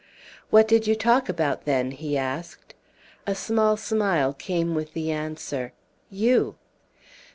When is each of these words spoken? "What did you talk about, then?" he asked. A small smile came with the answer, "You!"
"What 0.49 0.67
did 0.67 0.87
you 0.87 0.95
talk 0.95 1.29
about, 1.29 1.65
then?" 1.65 1.91
he 1.91 2.17
asked. 2.17 2.73
A 3.27 3.35
small 3.35 3.77
smile 3.77 4.33
came 4.33 4.73
with 4.73 4.93
the 4.93 5.11
answer, 5.11 5.73
"You!" 6.09 6.55